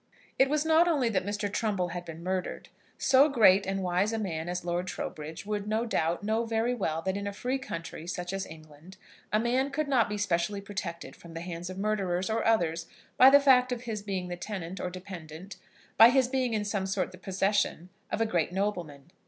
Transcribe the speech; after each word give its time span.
It 0.39 0.49
was 0.49 0.65
not 0.65 0.87
only 0.87 1.09
that 1.09 1.27
Mr. 1.27 1.47
Trumbull 1.47 1.89
had 1.89 2.05
been 2.05 2.23
murdered. 2.23 2.69
So 2.97 3.29
great 3.29 3.67
and 3.67 3.83
wise 3.83 4.11
a 4.11 4.17
man 4.17 4.49
as 4.49 4.65
Lord 4.65 4.87
Trowbridge 4.87 5.45
would, 5.45 5.67
no 5.67 5.85
doubt, 5.85 6.23
know 6.23 6.43
very 6.43 6.73
well, 6.73 7.03
that 7.03 7.15
in 7.15 7.27
a 7.27 7.31
free 7.31 7.59
country, 7.59 8.07
such 8.07 8.33
as 8.33 8.47
England, 8.47 8.97
a 9.31 9.39
man 9.39 9.69
could 9.69 9.87
not 9.87 10.09
be 10.09 10.17
specially 10.17 10.59
protected 10.59 11.15
from 11.15 11.35
the 11.35 11.41
hands 11.41 11.69
of 11.69 11.77
murderers, 11.77 12.31
or 12.31 12.43
others, 12.43 12.87
by 13.15 13.29
the 13.29 13.39
fact 13.39 13.71
of 13.71 13.83
his 13.83 14.01
being 14.01 14.27
the 14.27 14.35
tenant, 14.35 14.79
or 14.79 14.89
dependent, 14.89 15.57
by 15.97 16.09
his 16.09 16.27
being 16.27 16.55
in 16.55 16.65
some 16.65 16.87
sort 16.87 17.11
the 17.11 17.17
possession 17.19 17.89
of 18.11 18.19
a 18.19 18.25
great 18.25 18.51
nobleman. 18.51 19.11